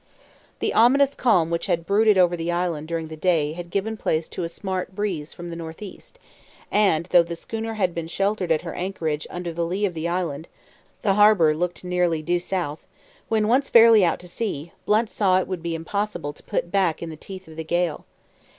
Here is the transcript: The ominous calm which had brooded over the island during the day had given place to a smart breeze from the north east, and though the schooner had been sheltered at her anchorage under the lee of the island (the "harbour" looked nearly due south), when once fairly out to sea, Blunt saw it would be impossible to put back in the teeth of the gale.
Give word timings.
The 0.61 0.73
ominous 0.73 1.13
calm 1.13 1.51
which 1.51 1.67
had 1.67 1.85
brooded 1.85 2.17
over 2.17 2.35
the 2.35 2.51
island 2.51 2.87
during 2.87 3.07
the 3.09 3.15
day 3.15 3.53
had 3.53 3.69
given 3.69 3.97
place 3.97 4.27
to 4.29 4.43
a 4.43 4.49
smart 4.49 4.95
breeze 4.95 5.31
from 5.31 5.51
the 5.51 5.55
north 5.55 5.79
east, 5.79 6.17
and 6.71 7.05
though 7.11 7.21
the 7.21 7.35
schooner 7.35 7.75
had 7.75 7.93
been 7.93 8.07
sheltered 8.07 8.51
at 8.51 8.63
her 8.63 8.73
anchorage 8.73 9.27
under 9.29 9.53
the 9.53 9.63
lee 9.63 9.85
of 9.85 9.93
the 9.93 10.07
island 10.07 10.47
(the 11.03 11.13
"harbour" 11.13 11.53
looked 11.55 11.83
nearly 11.83 12.23
due 12.23 12.39
south), 12.39 12.87
when 13.29 13.47
once 13.47 13.69
fairly 13.69 14.03
out 14.03 14.19
to 14.21 14.27
sea, 14.27 14.71
Blunt 14.87 15.11
saw 15.11 15.39
it 15.39 15.47
would 15.47 15.61
be 15.61 15.75
impossible 15.75 16.33
to 16.33 16.41
put 16.41 16.71
back 16.71 17.03
in 17.03 17.11
the 17.11 17.15
teeth 17.15 17.47
of 17.47 17.55
the 17.55 17.63
gale. 17.63 18.05